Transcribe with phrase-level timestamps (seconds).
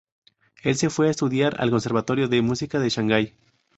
[0.63, 3.35] Él se fue a estudiar al Conservatorio de Música de Shangai.